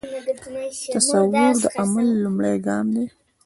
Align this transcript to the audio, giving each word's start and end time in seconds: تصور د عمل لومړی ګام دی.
تصور 0.95 1.35
د 1.63 1.65
عمل 1.81 2.07
لومړی 2.23 2.55
ګام 2.65 2.85
دی. 2.95 3.05